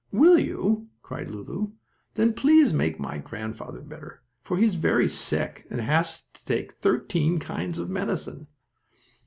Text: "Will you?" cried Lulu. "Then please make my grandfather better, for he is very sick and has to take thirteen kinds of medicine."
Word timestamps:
"Will 0.11 0.39
you?" 0.39 0.87
cried 1.03 1.29
Lulu. 1.29 1.73
"Then 2.15 2.33
please 2.33 2.73
make 2.73 2.99
my 2.99 3.19
grandfather 3.19 3.81
better, 3.81 4.23
for 4.41 4.57
he 4.57 4.65
is 4.65 4.73
very 4.73 5.07
sick 5.07 5.67
and 5.69 5.79
has 5.79 6.23
to 6.33 6.43
take 6.43 6.73
thirteen 6.73 7.37
kinds 7.37 7.77
of 7.77 7.87
medicine." 7.87 8.47